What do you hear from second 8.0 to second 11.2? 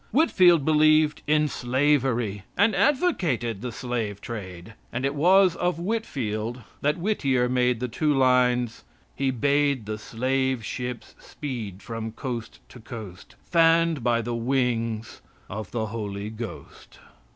lines: He bade the slave ships